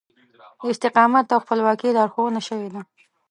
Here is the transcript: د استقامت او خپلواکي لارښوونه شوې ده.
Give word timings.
د 0.59 0.63
استقامت 0.73 1.25
او 1.35 1.39
خپلواکي 1.43 1.89
لارښوونه 1.97 2.39
شوې 2.47 2.69
ده. 2.73 2.81